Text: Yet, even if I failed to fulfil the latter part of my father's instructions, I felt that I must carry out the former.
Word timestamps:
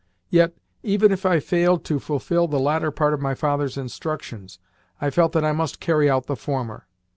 Yet, 0.31 0.55
even 0.81 1.11
if 1.11 1.27
I 1.27 1.39
failed 1.39 1.83
to 1.85 1.99
fulfil 1.99 2.47
the 2.47 2.59
latter 2.59 2.89
part 2.89 3.13
of 3.13 3.21
my 3.21 3.35
father's 3.35 3.77
instructions, 3.77 4.57
I 4.99 5.11
felt 5.11 5.31
that 5.33 5.45
I 5.45 5.51
must 5.51 5.79
carry 5.79 6.09
out 6.09 6.25
the 6.25 6.35
former. 6.35 6.87